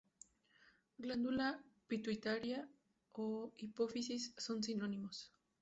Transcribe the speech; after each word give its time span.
Glándula 0.97 1.63
pituitaria 1.87 2.67
o 3.11 3.53
hipófisis 3.59 4.33
son 4.39 4.63
sinónimos. 4.63 5.31